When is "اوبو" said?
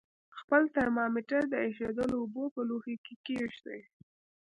2.21-2.43